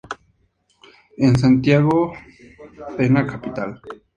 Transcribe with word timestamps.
En: 1.15 1.37
"Santiago, 1.37 2.13
Pena 2.97 3.27
Capital". 3.27 3.79